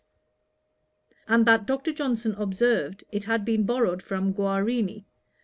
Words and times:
and 1.27 1.45
that 1.45 1.67
Dr. 1.67 1.93
Johnson 1.93 2.33
observed, 2.33 3.03
'it 3.11 3.25
had 3.25 3.45
been 3.45 3.67
borrowed 3.67 4.01
from 4.01 4.33
Guarini.' 4.33 5.05